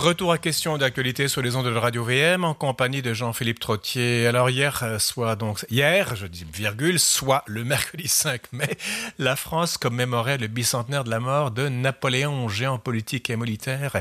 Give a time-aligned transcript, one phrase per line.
[0.00, 4.26] Retour à question d'actualité sur les ondes de Radio VM en compagnie de Jean-Philippe Trottier.
[4.26, 8.78] Alors hier, euh, soit donc hier, je dis virgule, soit le mercredi 5 mai,
[9.18, 14.00] la France commémorait le bicentenaire de la mort de Napoléon, géant politique et militaire,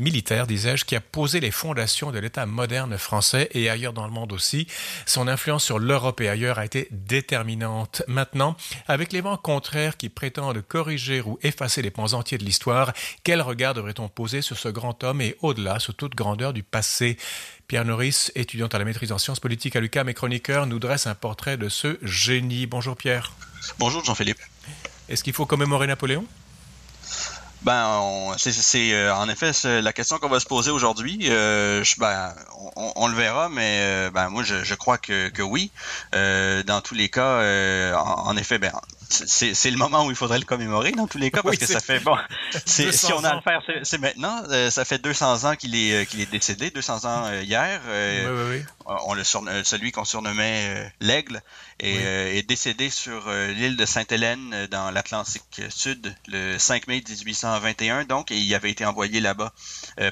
[0.00, 4.12] militaire disais-je, qui a posé les fondations de l'État moderne français et ailleurs dans le
[4.12, 4.66] monde aussi.
[5.06, 8.02] Son influence sur l'Europe et ailleurs a été déterminante.
[8.08, 8.56] Maintenant,
[8.88, 12.92] avec les vents contraires qui prétendent corriger ou effacer les pans entiers de l'histoire,
[13.22, 17.16] quel regard devrait-on poser sur ce grand homme et au-delà, sur toute grandeur du passé.
[17.68, 21.06] Pierre Norris, étudiant à la maîtrise en sciences politiques à l'UQAM et chroniqueur, nous dresse
[21.06, 22.66] un portrait de ce génie.
[22.66, 23.32] Bonjour Pierre.
[23.78, 24.40] Bonjour Jean-Philippe.
[25.08, 26.26] Est-ce qu'il faut commémorer Napoléon?
[27.62, 29.50] Ben, c'est euh, en effet
[29.82, 31.18] la question qu'on va se poser aujourd'hui.
[31.24, 32.32] Euh, ben,
[32.76, 35.72] on, le verra, mais euh, ben, moi je, crois que, que oui.
[36.12, 38.72] dans tous les cas, en, effet, ben,
[39.08, 41.80] c'est le moment où il faudrait le commémorer dans tous les cas parce que ça
[41.80, 42.16] fait bon.
[42.66, 46.20] si on a à le faire c'est maintenant ça fait 200 ans qu'il est qu'il
[46.20, 48.62] est décédé 200 ans hier oui, oui,
[49.06, 51.42] on le celui qu'on surnommait l'aigle
[51.78, 58.30] est, est, décédé sur l'île de Sainte-Hélène dans l'Atlantique Sud le 5 mai 1821 donc
[58.30, 59.52] et il avait été envoyé là-bas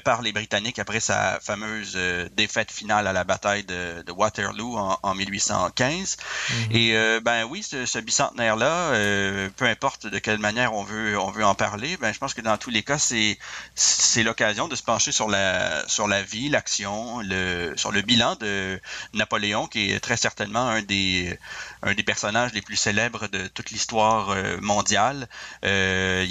[0.03, 1.97] par les Britanniques après sa fameuse
[2.35, 6.75] défaite finale à la bataille de, de Waterloo en, en 1815 mm-hmm.
[6.75, 11.17] et ben oui ce, ce bicentenaire là euh, peu importe de quelle manière on veut
[11.19, 13.37] on veut en parler, ben je pense que dans tous les cas c'est
[13.75, 18.35] c'est l'occasion de se pencher sur la sur la vie, l'action, le sur le bilan
[18.35, 18.79] de
[19.13, 21.37] Napoléon qui est très certainement un des
[21.83, 25.27] un des personnages les plus célèbres de toute l'histoire euh, mondiale.
[25.63, 26.25] Euh,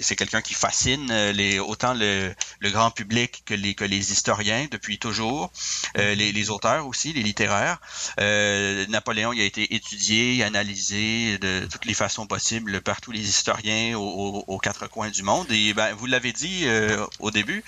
[0.00, 4.66] c'est quelqu'un qui fascine les autant le, le, grand public que les que les historiens
[4.70, 5.50] depuis toujours,
[5.96, 7.80] les, auteurs aussi, les littéraires.
[8.18, 13.98] Napoléon il a été étudié, analysé de toutes les façons possibles par tous les historiens
[13.98, 15.50] aux, quatre coins du monde.
[15.50, 17.64] Et ben, vous l'avez dit euh, au début,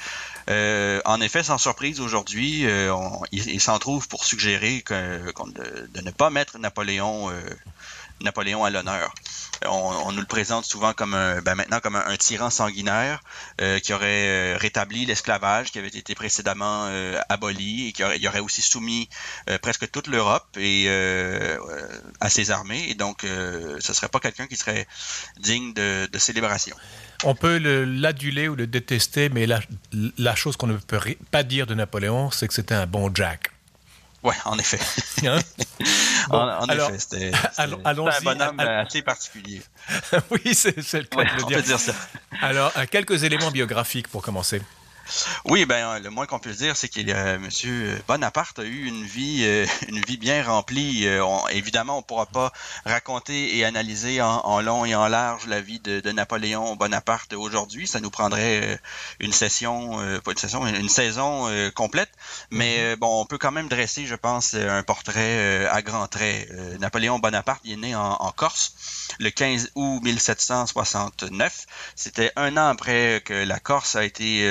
[0.48, 2.94] euh, en effet, sans surprise, aujourd'hui, euh,
[3.32, 5.32] il, s'en trouve pour suggérer que,
[5.94, 7.30] de, ne pas mettre Napoléon,
[8.20, 9.12] Napoléon à l'honneur
[9.66, 13.20] on, nous le présente souvent comme un, ben maintenant comme un, tyran sanguinaire
[13.60, 18.26] euh, qui aurait euh, rétabli l'esclavage qui avait été précédemment euh, aboli et qui aurait,
[18.26, 19.08] aurait aussi soumis
[19.62, 20.88] presque toute l'Europe et
[22.20, 22.86] à ses armées.
[22.88, 24.86] Et donc, ce serait pas quelqu'un qui serait
[25.38, 26.76] digne de, célébration.
[27.24, 29.60] On peut l'aduler ou le détester, mais la,
[30.18, 31.00] la chose qu'on ne peut
[31.30, 33.50] pas dire de Napoléon, c'est que c'était un bon Jack.
[34.22, 34.78] Ouais, en effet.
[35.26, 35.38] Hein?
[36.30, 39.62] en, effet, c'était un bonhomme assez particulier.
[40.30, 41.62] oui, c'est le cas de le dire.
[41.62, 41.94] dire ça.
[42.42, 44.60] Alors, quelques éléments biographiques pour commencer.
[45.44, 49.04] Oui, ben le moins qu'on puisse dire, c'est que euh, Monsieur Bonaparte a eu une
[49.04, 51.06] vie, euh, une vie bien remplie.
[51.06, 52.52] Euh, évidemment, on pourra pas
[52.84, 57.86] raconter et analyser en, long et en large la vie de, Napoléon Bonaparte aujourd'hui.
[57.86, 58.80] Ça nous prendrait
[59.20, 62.10] une session, pas une session, une saison complète.
[62.50, 62.98] Mais mm-hmm.
[62.98, 66.50] bon, on peut quand même dresser, je pense, un portrait à grands traits.
[66.80, 68.74] Napoléon Bonaparte, il est né en, en Corse
[69.20, 71.66] le 15 août 1769.
[71.94, 74.42] C'était un an après que la Corse a été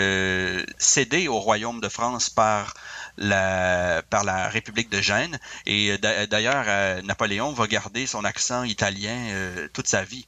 [0.78, 2.74] cédé au royaume de France par
[3.20, 5.40] la, par la République de Gênes.
[5.66, 10.26] Et euh, d'ailleurs, euh, Napoléon va garder son accent italien euh, toute sa vie.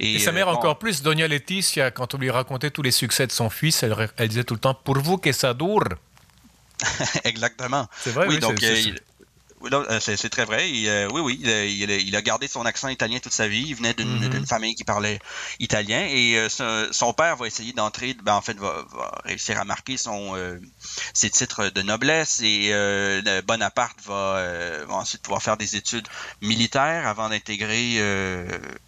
[0.00, 3.32] Et, sa mère encore plus, Dona Laetitia, quand on lui racontait tous les succès de
[3.32, 5.84] son fils, elle, disait tout le temps Pour vous que ça dure.
[7.24, 7.86] Exactement.
[8.00, 8.38] C'est vrai, oui.
[8.38, 8.60] donc,
[10.00, 10.70] c'est très vrai.
[10.86, 13.64] Euh, oui, oui, il a, gardé son accent italien toute sa vie.
[13.68, 14.46] Il venait d'une mm-hmm.
[14.46, 15.18] famille qui parlait
[15.60, 16.48] italien et euh,
[16.92, 18.84] son, père va essayer d'entrer, ben, en fait, va,
[19.24, 20.34] réussir à marquer son
[21.14, 22.72] ses titres de noblesse et
[23.46, 26.08] Bonaparte va, ensuite pouvoir faire des études
[26.40, 27.96] militaires avant d'intégrer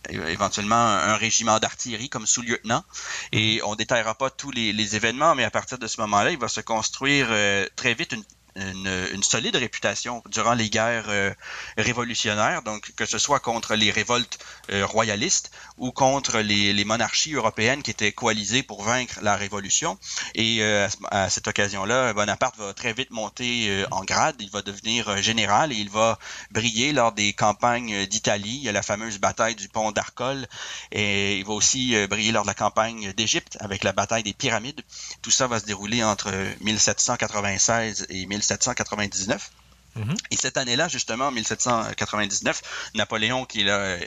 [0.09, 2.85] éventuellement un, régiment d'artillerie comme sous-lieutenant.
[3.33, 6.39] Et on détaillera pas tous les, les, événements, mais à partir de ce moment-là, il
[6.39, 7.29] va se construire
[7.77, 8.25] très vite une
[8.57, 11.33] une, solide réputation durant les guerres euh,
[11.77, 14.39] révolutionnaires, donc que ce soit contre les révoltes
[14.71, 19.99] euh, royalistes ou contre les, les, monarchies européennes qui étaient coalisées pour vaincre la révolution.
[20.35, 25.21] Et euh, à, cette occasion-là, Bonaparte va très vite monter en grade, il va devenir
[25.23, 26.19] général et il va
[26.51, 28.57] briller lors des campagnes d'Italie.
[28.57, 30.47] Il y a la fameuse bataille du pont d'Arcole
[30.93, 34.83] et il va aussi briller lors de la campagne d'Égypte avec la bataille des pyramides.
[35.23, 38.44] Tout ça va se dérouler entre 1796 et 1796.
[38.45, 39.51] 1799.
[39.97, 40.15] Mhm.
[40.33, 44.01] Et cette année-là, justement, en 1799, Napoléon, qui est là, euh,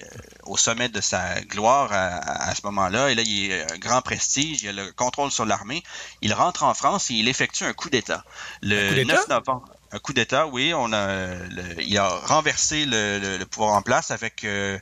[0.43, 4.63] au sommet de sa gloire à, ce moment-là, et là, il a un grand prestige,
[4.63, 5.83] il a le contrôle sur l'armée,
[6.21, 8.25] il rentre en France et il effectue un coup d'État.
[8.61, 9.69] Le 9 novembre.
[9.93, 10.73] Un coup d'État, oui.
[10.73, 11.29] On a,
[11.79, 14.43] il a renversé le, pouvoir en place avec.
[14.43, 14.77] Euh,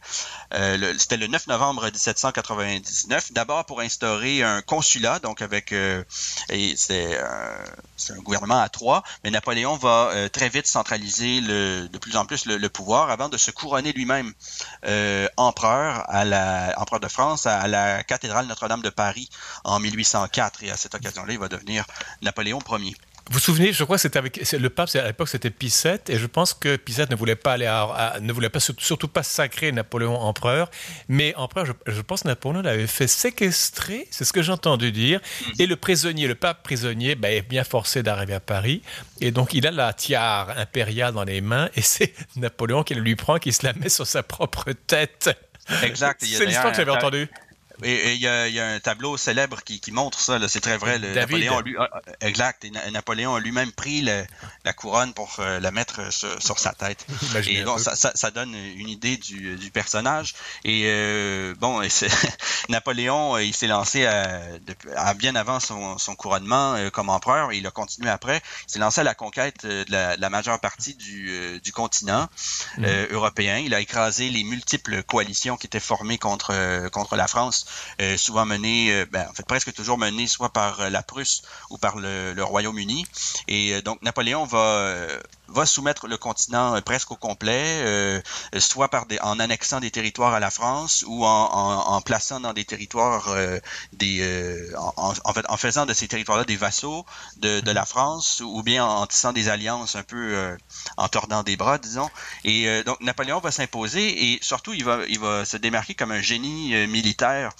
[0.53, 3.31] euh, c'était le 9 novembre 1799.
[3.33, 5.73] D'abord pour instaurer un consulat, donc avec.
[5.73, 6.03] Euh,
[6.49, 12.45] c'est un gouvernement à trois, mais Napoléon va très vite centraliser de plus en plus
[12.45, 14.33] le, pouvoir avant de se couronner lui-même
[15.37, 19.29] empereur à la empereur de France à la cathédrale Notre-Dame de Paris
[19.63, 20.63] en 1804.
[20.63, 21.85] Et à cette occasion-là, il va devenir
[22.21, 22.95] Napoléon Ier.
[23.27, 25.97] Vous vous souvenez, je crois que c'était avec le pape à l'époque c'était Pie VII
[26.09, 27.65] et je pense que Pie VII ne voulait pas aller
[28.21, 30.69] ne voulait pas surtout pas sacrer Napoléon empereur,
[31.07, 35.21] mais empereur je, pense que Napoléon l'avait fait séquestrer, c'est ce que j'ai entendu dire,
[35.41, 35.53] mhm.
[35.57, 38.83] et le prisonnier, le pape prisonnier, ben, est bien forcé d'arriver à Paris
[39.21, 43.15] et donc il a la tiare impériale dans les mains et c'est Napoléon qui lui
[43.15, 45.35] prend, qui se la met sur sa propre tête.
[45.81, 46.23] Exact.
[46.23, 47.27] C'est l'histoire que j'avais entendue.
[47.83, 50.97] Et il y, a un tableau célèbre qui, montre ça, c'est très vrai.
[50.99, 52.65] Le, Napoléon, lui, ah, ah, exact.
[52.65, 57.05] Et Napoléon a lui-même pris la couronne pour euh, la mettre sur, sa tête.
[57.47, 60.35] et bon, ça, donne une idée du, personnage.
[60.63, 61.81] Et euh, bon,
[62.69, 67.51] Napoléon, euh, il s'est lancé à, bien avant son, couronnement comme empereur.
[67.51, 68.41] Et il a continué après.
[68.67, 72.29] Il s'est lancé à la conquête de la, majeure partie du, continent
[72.77, 72.85] mm.
[73.11, 73.57] européen.
[73.57, 77.64] Il a écrasé les multiples coalitions qui étaient formées contre, contre la France
[78.01, 81.43] euh, souvent mené, euh, ben, en fait presque toujours mené soit par euh, la Prusse
[81.69, 83.05] ou par le, Royaume-Uni.
[83.47, 85.07] Et donc Napoléon va
[85.47, 88.21] va soumettre le continent presque au complet,
[88.57, 92.65] soit par des, en annexant des territoires à la France ou en, plaçant dans des
[92.65, 93.35] territoires
[93.93, 97.05] des en, fait en faisant de ces territoires-là des vassaux
[97.37, 100.55] de, de, la France ou bien en tissant des alliances un peu
[100.97, 102.09] en tordant des bras, disons.
[102.43, 106.21] Et donc Napoléon va s'imposer et surtout il va il va se démarquer comme un
[106.21, 107.51] génie militaire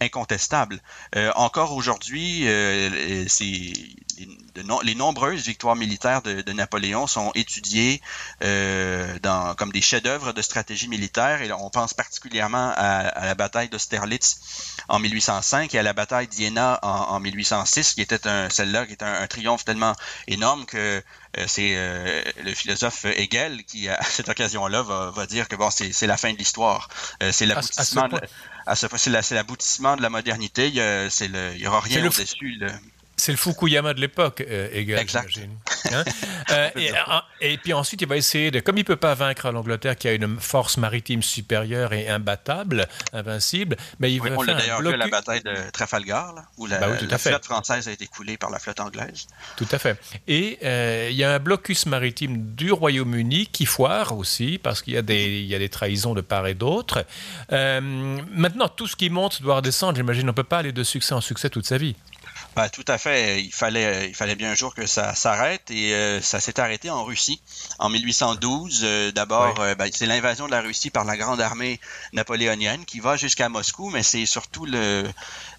[0.00, 0.80] incontestable.
[1.16, 3.26] Euh, encore aujourd'hui, euh,
[4.82, 8.00] les, nombreuses victoires militaires de, Napoléon sont étudiées
[8.42, 11.42] euh, dans, comme des chefs-d'œuvre de stratégie militaire.
[11.42, 14.36] Et on pense particulièrement à, la bataille d'Austerlitz
[14.88, 18.20] en 1805 et à la bataille d'Iéna en, 1806, qui était
[18.50, 19.94] celle-là qui était un, triomphe tellement
[20.28, 21.02] énorme que
[21.46, 26.32] c'est le philosophe Hegel qui, à cette occasion-là, va, dire que bon, c'est la fin
[26.32, 26.88] de l'histoire.
[27.32, 28.08] c'est l'aboutissement
[28.66, 30.68] à ce c'est l'aboutissement de la modernité.
[30.68, 32.60] Il n'y aura rien au-dessus.
[33.16, 35.38] C'est le Fukuyama de l'époque, euh, exact.
[35.92, 36.04] Hein?
[36.50, 36.70] Euh,
[37.40, 40.12] et, puis ensuite, il va essayer de, comme il peut pas vaincre l'Angleterre qui a
[40.12, 44.96] une force maritime supérieure et imbattable, invincible, mais il va on l'a d'ailleurs vu à
[44.96, 48.80] la bataille de Trafalgar, où la, bah flotte française a été coulée par la flotte
[48.80, 49.26] anglaise.
[49.56, 49.98] Tout à fait.
[50.28, 54.94] Et euh, il y a un blocus maritime du Royaume-Uni qui foire aussi parce qu'il
[54.94, 57.06] y a des trahisons de part et d'autre.
[57.50, 59.96] maintenant, tout ce qui monte doit redescendre.
[59.96, 61.96] J'imagine, on ne peut pas aller de succès en succès toute sa vie.
[62.56, 63.42] Ben, tout à fait.
[63.42, 66.88] Il fallait, il fallait bien un jour que ça s'arrête et euh, ça s'est arrêté
[66.88, 67.40] en Russie
[67.80, 68.82] en 1812.
[68.84, 71.80] Euh, d'abord, euh, ben, c'est l'invasion de la Russie par la grande armée
[72.12, 75.04] napoléonienne qui va jusqu'à Moscou, mais c'est surtout le,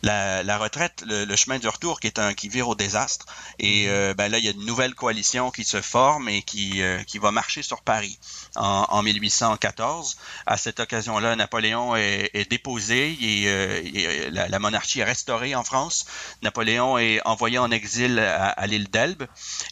[0.06, 3.25] la, retraite, le, chemin du retour qui est un qui vire au désastre.
[3.60, 4.13] Et mhm.
[4.13, 7.31] ben, là, il y a une nouvelle coalition qui se forme et qui, qui va
[7.31, 8.19] marcher sur Paris
[8.56, 10.18] en, 1814.
[10.46, 16.06] À cette occasion-là, Napoléon est, déposé et, la, la monarchie est restaurée en France.
[16.42, 19.24] Napoléon est envoyé en exil à, l'île d'Elbe.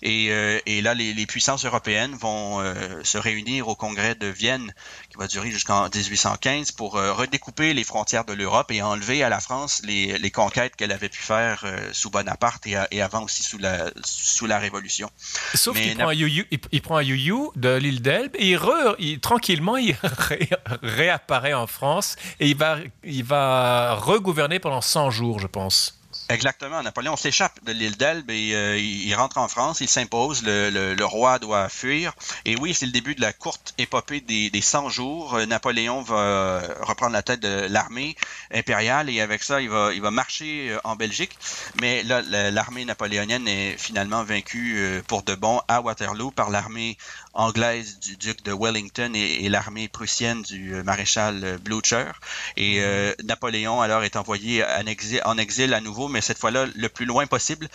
[0.02, 4.74] Et, euh, là, les, puissances européennes vont euh, se réunir au congrès de Vienne,
[5.10, 9.30] qui va durer jusqu'en 1815, pour euh, redécouper les frontières de l'Europe et enlever à
[9.30, 13.92] la France les, conquêtes qu'elle avait pu faire sous Bonaparte et, avant aussi sous la,
[14.06, 15.10] sous la Révolution.
[15.54, 18.56] Sauf qu'il prend, il, prend, un you de l'île d'Elbe et
[19.00, 19.96] il, tranquillement, il
[20.82, 26.03] réapparaît en France et il va, il va regouverner pendant 100 jours, je pense.
[26.34, 26.82] Exactement.
[26.82, 31.38] Napoléon s'échappe de l'île d'Elbe et euh, il rentre en France, il s'impose, le, roi
[31.38, 32.14] doit fuir.
[32.46, 35.36] Et oui, c'est le début de la courte épopée des, des 100 jours.
[35.36, 38.16] Euh, Napoléon va euh, reprendre la tête de l'armée
[38.52, 41.38] impériale et avec ça, il va, il va marcher en Belgique.
[41.80, 46.98] Mais là, l'armée napoléonienne est finalement vaincue pour de bon à Waterloo par l'armée
[47.34, 52.12] anglaise du duc de Wellington et, l'armée prussienne du euh, maréchal euh, Blucher.
[52.58, 52.84] Et mhm.
[52.86, 56.90] euh, Napoléon alors est envoyé en exil, en exil à nouveau, mais cette fois-là le
[56.90, 57.68] plus loin possible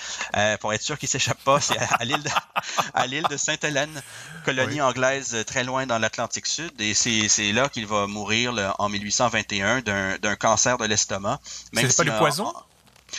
[0.61, 1.61] pour être sûr qu'il s'échappe pas.
[1.61, 2.31] C'est à, l'île de,
[2.95, 4.03] à l'île de Sainte-Hélène,
[4.45, 6.81] colonie anglaise très loin dans l'Atlantique Sud.
[6.81, 11.41] Et c'est, là qu'il va mourir en 1821 d'un, cancer de l'estomac.
[11.75, 12.53] C'est pas du poison?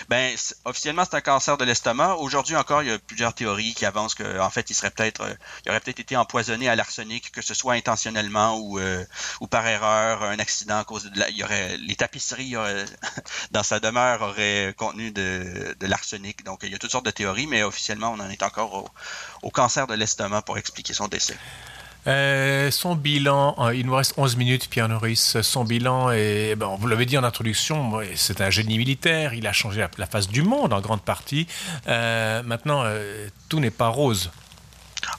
[0.08, 2.16] Ben, officiellement, c'est un cancer de l'estomac.
[2.16, 5.22] Aujourd'hui encore, il y a plusieurs théories qui avancent qu'en en fait, il serait peut-être,
[5.22, 5.34] euh,
[5.66, 9.04] il aurait peut-être été empoisonné à l'arsenic, que ce soit intentionnellement ou, euh,
[9.42, 12.56] ou par erreur, un accident à cause de la, il y aurait, les tapisseries
[13.52, 16.44] dans sa demeure auraient contenu de, de l'arsenic.
[16.44, 18.90] Donc, il y a toutes sortes de théories, mais officiellement, on en est encore au,
[19.42, 21.38] au cancer de l'estomac pour expliquer son décès.
[22.08, 25.34] Euh, son bilan, euh, il nous reste 11 minutes, Pierre Norris.
[25.42, 29.34] Son bilan, est, ben, vous l'avez dit en introduction, c'est un génie militaire.
[29.34, 31.48] Il a changé la, face du monde en grande partie.
[31.88, 32.84] Euh, maintenant,
[33.50, 34.32] tout n'est pas rose.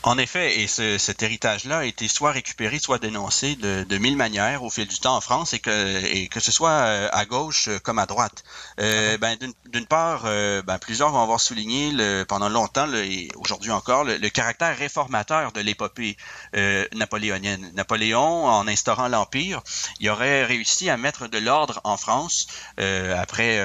[0.02, 4.16] En effet, et ce, cet héritage-là a été soit récupéré, soit dénoncé de, de, mille
[4.16, 7.26] manières au fil du temps en France, et que, et que ce soit euh, à
[7.26, 8.42] gauche euh, comme à droite.
[8.80, 13.28] Euh, ben, D'une part, euh, ben, plusieurs vont avoir souligné le, pendant longtemps, le, et
[13.36, 16.16] aujourd'hui encore, le, caractère réformateur de l'épopée
[16.56, 17.70] euh, napoléonienne.
[17.74, 19.60] Napoléon, en instaurant l'Empire,
[19.98, 22.46] il aurait réussi à mettre de l'ordre en France
[22.78, 23.60] après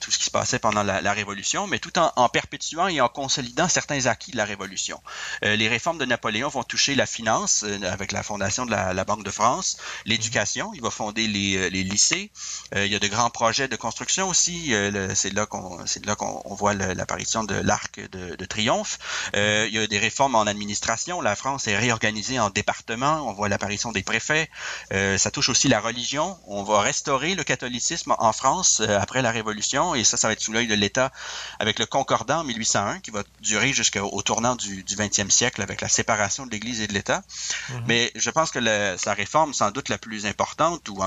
[0.00, 3.00] tout ce qui se passait pendant la, la Révolution, mais tout en, en, perpétuant et
[3.00, 5.00] en consolidant certains acquis de la Révolution.
[5.42, 9.24] les réformes de Napoléon vont toucher la finance euh, avec la fondation de la, Banque
[9.24, 12.30] de France, l'éducation, il va fonder les, euh, lycées,
[12.74, 14.74] euh, il y a de grands projets de construction aussi,
[15.14, 18.98] c'est là qu'on c'est là qu'on voit l'apparition de l'arc de, triomphe.
[19.34, 23.48] il y a des réformes en administration, la France est réorganisée en départements, on voit
[23.48, 24.50] l'apparition des préfets,
[24.90, 29.94] ça touche aussi la religion, on va restaurer le catholicisme en France après la Révolution.
[29.94, 31.10] Et ça, ça va être sous l'œil de l'État
[31.58, 35.80] avec le Concordat en 1801 qui va durer jusqu'au tournant du, du 20e siècle avec
[35.80, 37.22] la séparation de l'Église et de l'État.
[37.70, 37.84] Mhm.
[37.86, 38.60] Mais je pense que
[38.96, 41.00] sa réforme, sans doute la plus importante, ou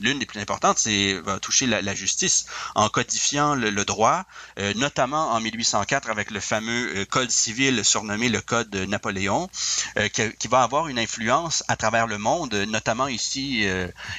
[0.00, 4.24] l'une des plus importantes, c'est va toucher la, justice en codifiant le, droit,
[4.58, 9.48] euh, notamment en 1804 avec le fameux euh, Code civil surnommé le Code Napoléon,
[9.98, 13.66] euh, qui, va avoir une influence à travers le monde, notamment ici,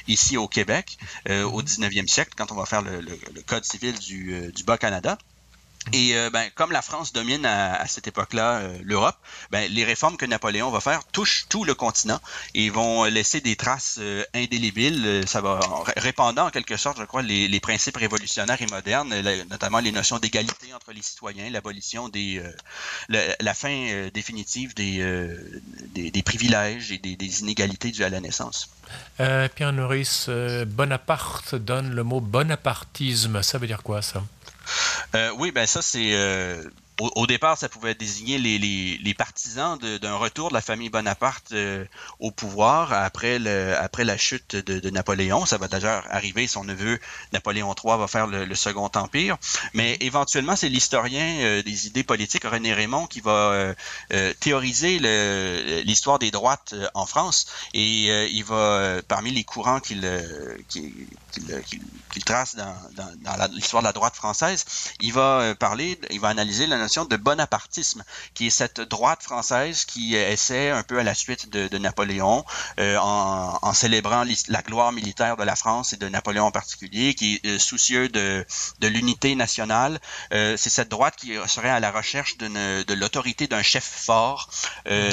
[0.08, 2.08] ici au Québec, au 19e mhm.
[2.08, 3.00] siècle, quand on va faire le,
[3.46, 5.16] Code civil du, du Bas-Canada.
[5.92, 9.16] Et euh, ben, comme la France domine à, cette époque-là euh, l'Europe,
[9.50, 12.20] ben, les réformes que Napoléon va faire touchent tout le continent
[12.54, 15.24] et vont laisser des traces euh, indélébiles.
[15.26, 15.60] Ça va
[15.96, 19.14] répandant en quelque sorte, je crois, les, principes révolutionnaires et modernes,
[19.48, 22.42] notamment les notions d'égalité entre les citoyens, l'abolition des,
[23.08, 25.02] la, fin définitive des,
[25.94, 28.68] des, privilèges et des, des, inégalités dues à la naissance.
[29.16, 30.26] Pierre Norris,
[30.66, 33.42] Bonaparte donne le mot bonapartisme.
[33.42, 34.22] Ça veut dire quoi ça?
[35.14, 36.62] Euh, oui, ben ça c'est euh,
[37.00, 41.50] au, départ, ça pouvait désigner les, les, les partisans d'un retour de la famille Bonaparte
[41.52, 41.84] euh,
[42.20, 45.44] au pouvoir après, le, après la chute de, de, Napoléon.
[45.44, 47.00] Ça va d'ailleurs arriver, son neveu
[47.32, 49.36] Napoléon III va faire le, Second Empire.
[49.72, 53.74] Mais éventuellement, c'est l'historien euh, des idées politiques, René Raymond, qui va
[54.12, 55.00] euh, théoriser
[55.84, 57.46] l'histoire des droites en France.
[57.74, 60.08] Et il va, parmi les courants qu'il
[60.68, 64.64] qu'il trace dans, dans, dans l'histoire de la droite française,
[65.00, 69.84] il va parler, il va analyser la notion de bonapartisme, qui est cette droite française
[69.84, 72.44] qui essaie, un peu à la suite de, Napoléon,
[72.78, 77.26] euh, en, célébrant la gloire militaire de la France et de Napoléon en particulier, qui
[77.34, 78.44] est euh, soucieux de,
[78.82, 79.98] l'unité nationale.
[80.32, 84.50] Euh, c'est cette droite qui serait à la recherche de l'autorité d'un chef fort,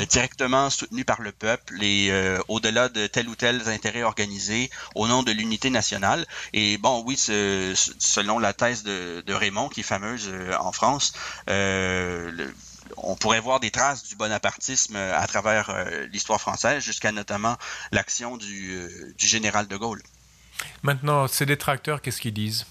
[0.09, 2.11] directement soutenu par le peuple et
[2.49, 6.25] au-delà de tel ou tel intérêt organisé au nom de l'unité nationale.
[6.53, 11.13] Et bon, oui, selon la thèse de, Raymond, qui est fameuse en France,
[11.49, 11.60] euh,
[12.97, 17.57] on pourrait voir des traces du bonapartisme à travers euh, l'histoire française, jusqu'à notamment
[17.91, 20.01] l'action du, euh, général de Gaulle.
[20.83, 22.65] Maintenant, ces détracteurs, qu'est-ce qu'ils disent?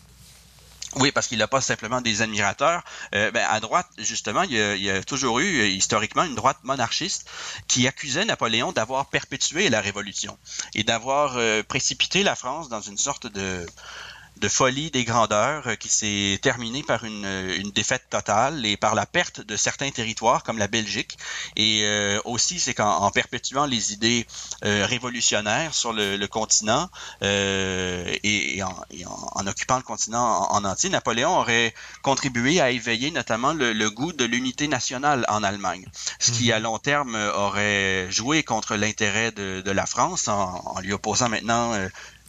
[0.97, 2.82] Oui, parce qu'il n'a pas simplement des admirateurs.
[3.12, 7.30] ben, à droite, justement, il y, a, toujours eu historiquement une droite monarchiste
[7.68, 10.37] qui accusait Napoléon d'avoir perpétué la Révolution
[10.75, 13.64] et d'avoir précipité la France dans une sorte de,
[14.40, 18.76] de folie des grandeurs euh, qui s'est terminée par une, euh, une, défaite totale et
[18.76, 21.18] par la perte de certains territoires comme la Belgique.
[21.56, 24.26] Et euh, aussi, c'est qu'en perpétuant les idées
[24.62, 26.88] révolutionnaires sur le, le continent
[27.23, 28.75] et, en,
[29.32, 34.12] en, occupant le continent en, entier, Napoléon aurait contribué à éveiller notamment le, le goût
[34.12, 35.87] de l'unité nationale en Allemagne,
[36.18, 36.52] ce qui mhm.
[36.52, 41.28] à long terme aurait joué contre l'intérêt de, de, la France en, en lui opposant
[41.28, 41.75] maintenant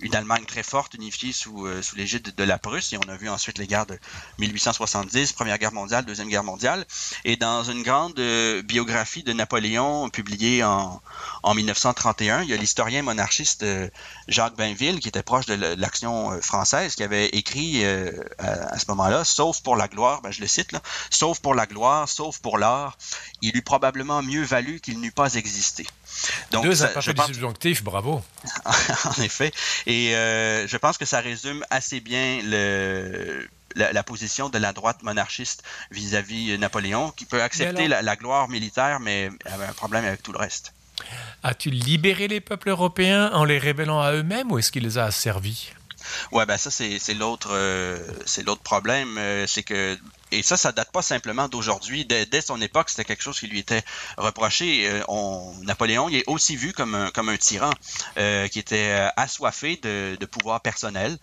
[0.01, 2.93] une Allemagne très forte, unifiée sous, euh, sous l'égide de la Prusse.
[2.93, 3.97] Et on a vu ensuite les guerres de
[4.39, 6.85] 1870, Première Guerre mondiale, Deuxième Guerre mondiale.
[7.25, 11.01] Et dans une grande euh, biographie de Napoléon publiée en,
[11.43, 13.89] en 1931, il y a l'historien monarchiste euh,
[14.27, 17.85] Jacques Bainville, qui était proche de l'action française, qui avait écrit
[18.39, 21.65] à, ce moment-là, sauf pour la gloire, ben je le cite là, sauf pour la
[21.65, 22.97] gloire, sauf pour l'art,
[23.41, 25.85] il eût probablement mieux valu qu'il n'eût pas existé.
[26.51, 28.23] Donc, Deux appareils disjonctifs, bravo.
[28.65, 29.51] en effet.
[29.85, 35.01] Et euh, je pense que ça résume assez bien le la, position de la droite
[35.01, 40.33] monarchiste vis-à-vis Napoléon, qui peut accepter la, gloire militaire, mais avait un problème avec tout
[40.33, 40.73] le reste.
[41.41, 45.05] As-tu libéré les peuples européens en les révélant à eux-mêmes ou est-ce qu'il les a
[45.05, 45.71] asservis
[46.33, 47.57] Ouais, ben ça c'est l'autre
[48.25, 49.97] c'est l'autre problème, c'est que
[50.31, 52.05] et ça, ça date pas simplement d'aujourd'hui.
[52.05, 53.83] Dès, son époque, c'était quelque chose qui lui était
[54.17, 54.87] reproché.
[54.87, 57.71] Euh, on, Napoléon il est aussi vu comme un, comme un tyran
[58.17, 61.17] euh, qui était euh, assoiffé de, de pouvoir personnel,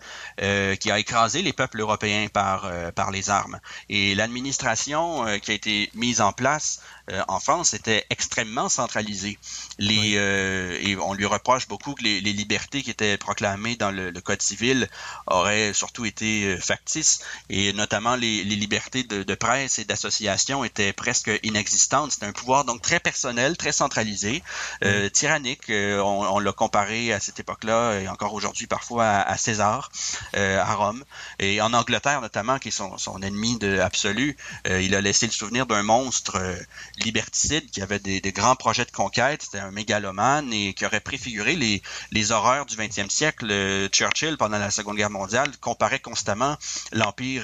[0.79, 3.59] qui a écrasé les peuples européens par, par les armes.
[3.89, 6.81] Et l'administration qui a été mise en place
[7.27, 9.37] en France était extrêmement centralisée.
[9.79, 14.11] Les, et on lui reproche beaucoup que les, les libertés qui étaient proclamées dans le,
[14.11, 14.87] le, Code civil
[15.27, 21.31] auraient surtout été factices, et notamment les, les libertés de, presse et d'association était presque
[21.43, 22.11] inexistante.
[22.11, 24.43] C'était un pouvoir donc très personnel, très centralisé,
[24.83, 25.09] euh, mm.
[25.11, 25.69] tyrannique.
[25.69, 29.91] Euh, on, l'a comparé à cette époque-là et encore aujourd'hui parfois à, César,
[30.35, 31.03] euh, à Rome.
[31.39, 35.65] Et en Angleterre notamment, qui est son, ennemi de, absolu, il a laissé le souvenir
[35.65, 36.37] d'un monstre
[36.97, 39.43] liberticide qui avait des, grands projets de conquête.
[39.43, 43.89] C'était un mégalomane et qui aurait préfiguré les, les horreurs du 20e siècle.
[43.91, 46.57] Churchill, pendant la Seconde Guerre mondiale, comparait constamment
[46.91, 47.43] l'empire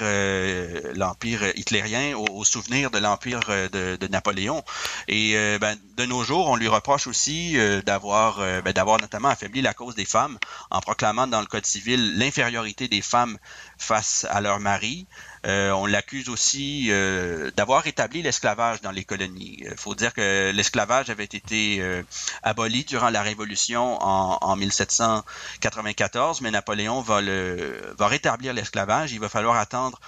[0.96, 4.64] l'empire hitlérien au, souvenir de l'empire euh, de, Napoléon.
[5.08, 9.30] Et euh, ben, de nos jours, on lui reproche aussi euh, d'avoir ben, d'avoir notamment
[9.30, 10.38] affaibli la cause des femmes
[10.70, 13.38] en proclamant dans le Code civil l'infériorité des femmes
[13.78, 15.08] face à leur mari.
[15.46, 19.58] Euh, on l'accuse aussi euh, d'avoir établi l'esclavage dans les colonies.
[19.60, 22.02] Il faut dire que l'esclavage avait été euh,
[22.42, 29.12] aboli durant la Révolution en, en 1794, mais Napoléon va, le, va rétablir l'esclavage.
[29.12, 30.00] Il va falloir attendre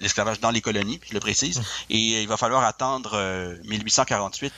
[0.00, 1.64] l'esclavage dans les colonies, je le précise, mmh.
[1.90, 3.18] et il va falloir attendre
[3.64, 4.52] 1848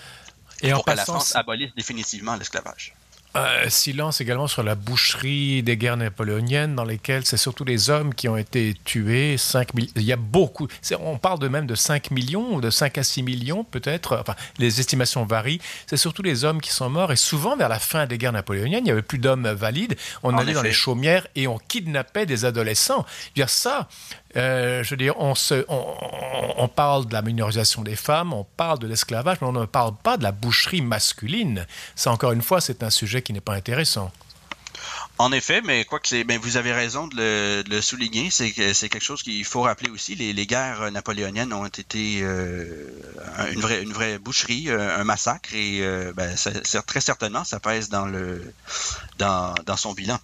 [0.63, 2.95] et pour que la France abolisse définitivement l'esclavage.
[3.37, 8.15] Euh, silence également sur la boucherie des guerres napoléoniennes, dans lesquelles c'est surtout les hommes
[8.15, 9.37] qui ont été tués.
[9.37, 10.69] 5 Il y a beaucoup.
[11.01, 14.19] On parle de même de 5 millions, de 5 à 6 millions peut-être.
[14.21, 15.61] Enfin, les estimations varient.
[15.89, 17.11] C'est surtout les hommes qui sont morts.
[17.11, 19.97] Et souvent, vers la fin des guerres napoléoniennes, il n'y avait plus d'hommes valides.
[20.23, 23.05] On allait dans les chaumières et on kidnappait des adolescents.
[23.35, 23.89] dire, ça,
[24.37, 29.39] euh, je veux dire, on, parle de la minorisation des femmes, on parle de l'esclavage,
[29.41, 31.67] mais on ne parle pas de la boucherie masculine.
[31.95, 34.11] Ça, encore une fois, c'est un sujet qui n'est pas intéressant.
[35.19, 38.89] En effet, mais quoi que ben vous avez raison de le, souligner, c'est que c'est
[38.89, 40.17] quelque chose qu'il faut rappeler aussi.
[40.17, 42.89] Les, guerres napoléoniennes ont été euh,
[43.53, 45.81] une vraie boucherie, euh, un massacre, et
[46.17, 46.35] ben,
[46.87, 48.09] très certainement ça pèse dans
[49.77, 50.19] son bilan.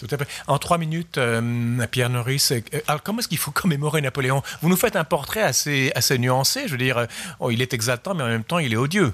[0.00, 0.18] Tout à.
[0.50, 4.42] En trois minutes, euh, Pierre Norris, euh, alors comment est-ce qu'il faut commémorer Napoléon?
[4.62, 6.62] Vous nous faites un portrait assez, assez nuancé.
[6.66, 7.06] Je veux dire,
[7.38, 9.12] oh, il est exaltant, mais en même temps, il est odieux.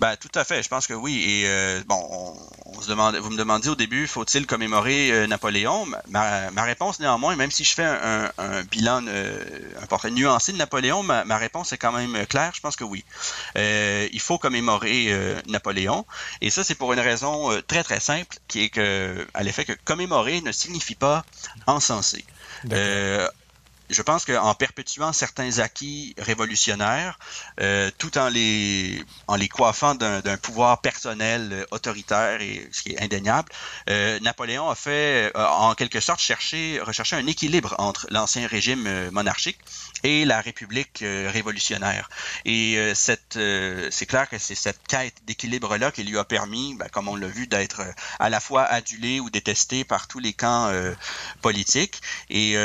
[0.00, 0.62] Ben, tout à fait.
[0.62, 1.22] Je pense que oui.
[1.26, 2.34] Et euh, bon,
[2.66, 5.86] on, se demande, vous me demandiez au début, faut-il commémorer euh, Napoléon?
[6.08, 9.42] Ma, ma, réponse, néanmoins, même si je fais un, un, bilan, euh,
[9.80, 12.52] un portrait nuancé de Napoléon, ma, ma, réponse est quand même claire.
[12.54, 13.04] Je pense que oui.
[13.56, 15.14] il faut commémorer
[15.46, 16.04] Napoléon.
[16.40, 19.72] Et ça, c'est pour une raison très très simple, qui est que, à l'effet que
[19.84, 21.24] commémorer ne signifie pas
[21.66, 22.24] encenser
[23.92, 27.18] je pense qu'en perpétuant certains acquis révolutionnaires,
[27.60, 32.92] euh, tout en les, en les coiffant d'un pouvoir personnel euh, autoritaire et ce qui
[32.92, 33.50] est indéniable,
[33.90, 39.58] euh, Napoléon a fait, en quelque sorte, chercher, rechercher un équilibre entre l'ancien régime monarchique
[40.02, 42.08] et la République révolutionnaire.
[42.44, 43.38] Et cette,
[43.90, 47.28] c'est clair que c'est cette quête d'équilibre-là qui lui a permis, ben, comme on l'a
[47.28, 47.82] vu, d'être
[48.18, 50.72] à la fois adulé ou détesté par tous les camps
[51.40, 52.00] politiques.
[52.30, 52.56] Et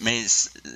[0.00, 0.24] mais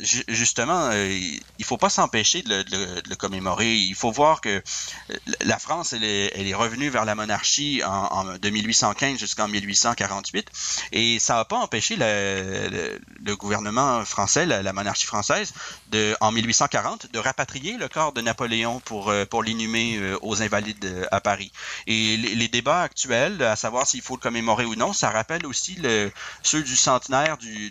[0.00, 1.18] justement, euh,
[1.58, 2.64] il faut pas s'empêcher de,
[3.08, 3.74] le commémorer.
[3.74, 9.18] Il faut voir que euh, la France, est, revenue vers la monarchie en, de 1815
[9.18, 10.48] jusqu'en 1848,
[10.92, 15.52] et ça n'a pas empêché le, gouvernement français, la, monarchie française,
[15.90, 21.20] de, en 1840, de rapatrier le corps de Napoléon pour, euh, l'inhumer aux Invalides à
[21.20, 21.52] Paris.
[21.86, 25.74] Et les, débats actuels, à savoir s'il faut le commémorer ou non, ça rappelle aussi
[25.74, 26.10] le,
[26.42, 27.70] ceux du centenaire du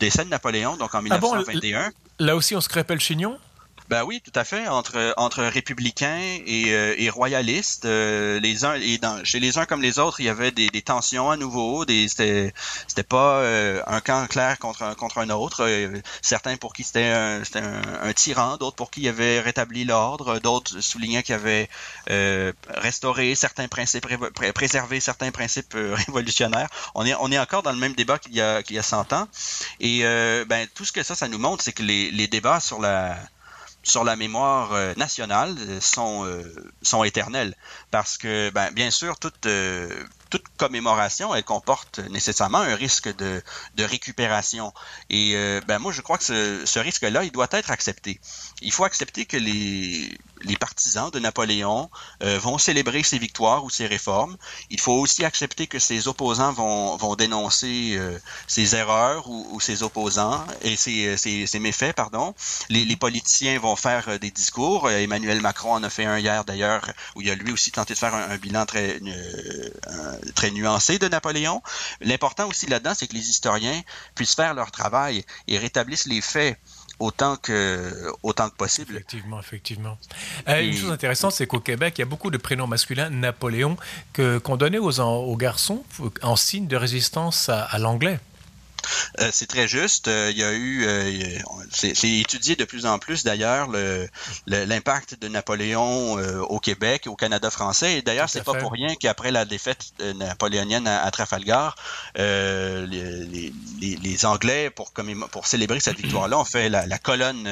[0.00, 1.80] décès de Napoléon, donc en 1921.
[1.80, 3.38] Ah là aussi, on se crêpait le chignon
[3.88, 4.66] ben oui, tout à fait.
[4.66, 9.64] Entre entre républicains et, euh, et royalistes, euh, les uns et dans, chez les uns
[9.64, 11.84] comme les autres, il y avait des, des tensions à nouveau.
[11.86, 12.52] C'était
[12.88, 15.68] c'était pas euh, un camp clair contre un contre un autre.
[16.20, 20.40] certains pour qui c'était un, un, un, tyran, d'autres pour qui il avait rétabli l'ordre,
[20.40, 21.68] d'autres soulignaient qu'il avait
[22.68, 24.06] restauré certains principes,
[24.54, 25.74] préservé certains principes
[26.06, 26.68] révolutionnaires.
[26.96, 28.82] On est on est encore dans le même débat qu'il y a qu'il y a
[28.82, 29.28] 100 ans.
[29.80, 30.02] Et
[30.48, 33.16] ben tout ce que ça ça nous montre, c'est que les, les débats sur la
[33.86, 36.42] sur la mémoire euh, nationale sont, euh,
[36.82, 37.54] sont éternelles.
[37.90, 39.88] Parce que, ben, bien sûr, toute, euh,
[40.28, 43.42] toute commémoration, elle comporte nécessairement un risque de,
[43.76, 44.72] de récupération.
[45.08, 48.20] Et euh, ben moi, je crois que ce, ce risque-là, il doit être accepté.
[48.60, 51.90] Il faut accepter que les, les partisans de Napoléon
[52.22, 54.36] euh, vont célébrer ses victoires ou ses réformes.
[54.70, 60.44] Il faut aussi accepter que ses opposants vont, dénoncer euh, ses erreurs ou, ses opposants
[60.62, 62.34] et ses, ses méfaits, pardon.
[62.68, 64.90] Les, politiciens vont faire euh, des discours.
[64.90, 66.82] Emmanuel Macron en a fait un hier d'ailleurs,
[67.14, 69.00] où il a lui aussi tenté de faire un, bilan très,
[70.34, 71.62] très nuancé de Napoléon.
[72.00, 73.82] L'important aussi là-dedans, c'est que les historiens
[74.14, 76.58] puissent faire leur travail et rétablissent les faits
[76.98, 78.94] autant que, autant que possible.
[78.94, 79.98] Effectivement, effectivement.
[80.48, 80.68] Euh, Et...
[80.68, 83.76] Une chose intéressante, c'est qu'au Québec, il y a beaucoup de prénoms masculins Napoléon
[84.12, 85.84] que, qu'on donnait aux, aux garçons
[86.22, 88.18] en signe de résistance à, à l'anglais.
[89.20, 90.08] Euh, c'est très juste.
[90.08, 91.38] Euh, il y a eu, euh,
[91.70, 93.68] c'est étudié de plus en plus d'ailleurs
[94.46, 97.98] l'impact le, de Napoléon au Québec, au Canada français.
[97.98, 101.76] Et d'ailleurs, c'est pas pour rien qu'après la défaite napoléonienne à, à Trafalgar,
[102.16, 104.92] les, les, les, Anglais, pour,
[105.30, 107.48] pour célébrer cette victoire-là, ont fait la, la colonne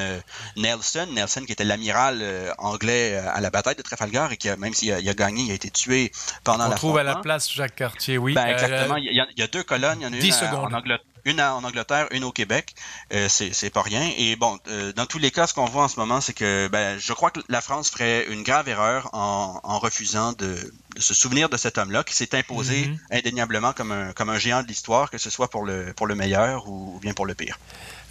[0.57, 1.07] Nelson.
[1.13, 2.23] Nelson qui était l'amiral
[2.59, 5.51] anglais à la bataille de Trafalgar et qui, a, même s'il a, a, gagné, il
[5.51, 6.75] a été tué pendant On la.
[6.75, 8.35] On trouve à la place Jacques Cartier, oui.
[8.35, 8.97] Ben, exactement.
[8.97, 9.99] Il y, a, il, y a, deux colonnes.
[10.01, 10.73] Il y en a 10 une secondes.
[10.73, 12.75] en Angleterre une en Angleterre, une au Québec.
[13.13, 14.11] Euh, c'est pas rien.
[14.17, 16.69] Et bon, euh, dans tous les cas, ce qu'on voit en ce moment, c'est que
[16.69, 20.57] ben, je crois que la France ferait une grave erreur en, en refusant de,
[20.97, 23.19] de, se souvenir de cet homme-là qui s'est imposé mm -hmm.
[23.19, 26.15] indéniablement comme un, comme un géant de l'histoire, que ce soit pour le, pour le
[26.15, 27.59] meilleur ou, ou bien pour le pire.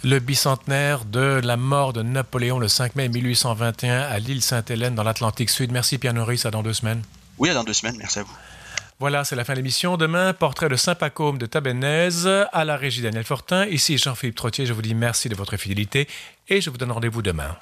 [0.02, 5.02] Le bicentenaire de la mort de Napoléon le 5 mai 1821 à l'île Sainte-Hélène dans
[5.02, 5.72] l'Atlantique Sud.
[5.72, 7.02] Merci Pierre Norris, à dans deux semaines.
[7.38, 7.96] Oui, à dans deux semaines.
[7.96, 8.36] Merci à vous.
[9.00, 9.96] Voilà, c'est la fin de l'émission.
[9.96, 12.08] Demain, portrait de Saint-Pacôme de Tabenez
[12.52, 13.66] à la régie Daniel Fortin.
[13.66, 16.06] Ici Jean-Philippe Trottier, je vous dis merci de votre fidélité
[16.48, 17.56] et je vous donne rendez-vous demain.